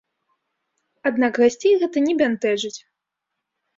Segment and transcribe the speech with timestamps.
[1.11, 2.77] Аднак гасцей гэта не бянтэжыць.